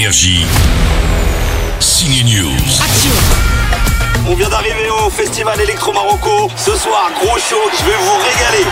[0.00, 0.46] Énergie.
[1.78, 2.56] Signe News.
[4.26, 6.50] On vient d'arriver au festival Electro Marocco.
[6.56, 8.64] Ce soir, gros show, je vais vous régaler.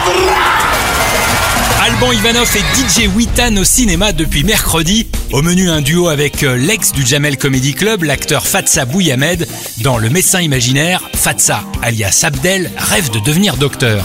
[1.85, 5.07] Alban Ivanov et DJ Witan au cinéma depuis mercredi.
[5.31, 9.47] Au menu, un duo avec euh, l'ex du Jamel Comedy Club, l'acteur Fatsa Bouyamed.
[9.83, 14.03] Dans Le médecin imaginaire, Fatsa, alias Abdel, rêve de devenir docteur.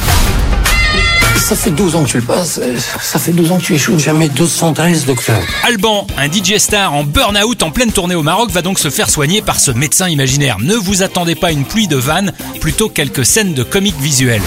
[1.43, 2.57] Ça fait 12 ans que tu le passes.
[2.63, 3.99] euh, Ça fait 12 ans que tu échoues.
[3.99, 5.37] Jamais 213, docteur.
[5.63, 9.09] Alban, un DJ star en burn-out en pleine tournée au Maroc, va donc se faire
[9.09, 10.57] soigner par ce médecin imaginaire.
[10.61, 14.41] Ne vous attendez pas à une pluie de vannes, plutôt quelques scènes de comiques visuels.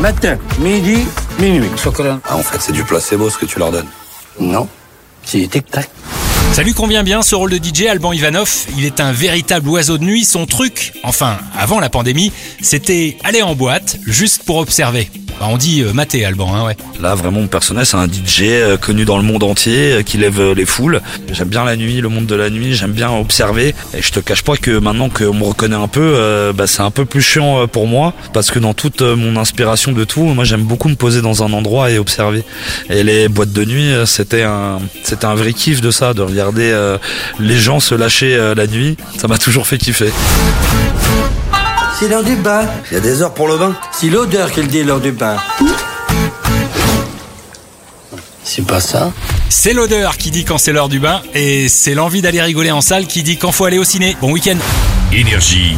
[0.00, 0.98] Matin, midi,
[1.38, 1.70] minuit.
[1.82, 2.20] Chocolat.
[2.28, 3.88] Ah, en fait, c'est du placebo ce que tu leur donnes.
[4.38, 4.68] Non.
[5.24, 5.88] C'est tic-tac.
[6.52, 8.50] Ça lui convient bien ce rôle de DJ, Alban Ivanov.
[8.76, 10.26] Il est un véritable oiseau de nuit.
[10.26, 15.10] Son truc, enfin, avant la pandémie, c'était aller en boîte juste pour observer.
[15.40, 16.76] Bah, on dit euh, mater, Alban, hein, ouais.
[17.00, 20.16] Là, vraiment, mon personnage, c'est un DJ euh, connu dans le monde entier, euh, qui
[20.16, 21.00] lève les foules.
[21.32, 23.74] J'aime bien la nuit, le monde de la nuit, j'aime bien observer.
[23.96, 26.82] Et je te cache pas que maintenant qu'on me reconnaît un peu, euh, bah, c'est
[26.82, 30.44] un peu plus chiant pour moi, parce que dans toute mon inspiration de tout, moi,
[30.44, 32.44] j'aime beaucoup me poser dans un endroit et observer.
[32.88, 36.72] Et les boîtes de nuit, c'était un, c'était un vrai kiff de ça, de regarder
[37.40, 38.96] les gens se lâcher la nuit.
[39.18, 40.12] Ça m'a toujours fait kiffer.
[41.98, 42.66] C'est l'heure du bain.
[42.90, 43.74] Il y a des heures pour le bain.
[43.92, 45.36] C'est l'odeur qu'elle dit l'heure du bain.
[48.42, 49.12] C'est pas ça.
[49.48, 52.80] C'est l'odeur qui dit quand c'est l'heure du bain, et c'est l'envie d'aller rigoler en
[52.80, 54.16] salle qui dit quand faut aller au ciné.
[54.20, 54.56] Bon week-end
[55.12, 55.76] Énergie.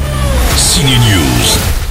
[0.56, 1.85] Signe News.